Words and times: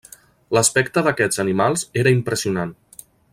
L'aspecte 0.57 1.03
d'aquests 1.07 1.43
animals 1.45 1.85
era 2.05 2.15
impressionant. 2.21 2.73